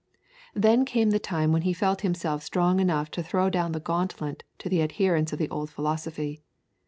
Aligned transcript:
Then 0.55 0.83
came 0.83 1.11
the 1.11 1.19
time 1.19 1.51
when 1.51 1.61
he 1.61 1.73
felt 1.73 2.01
himself 2.01 2.41
strong 2.41 2.79
enough 2.79 3.11
to 3.11 3.21
throw 3.21 3.51
down 3.51 3.71
the 3.71 3.79
gauntlet 3.79 4.43
to 4.57 4.67
the 4.67 4.81
adherents 4.81 5.31
of 5.31 5.37
the 5.37 5.47
old 5.51 5.69
philosophy. 5.69 6.41